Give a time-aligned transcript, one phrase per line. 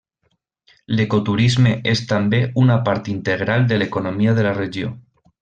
[0.99, 4.93] L'ecoturisme és també una part integral de l'economia de la regió.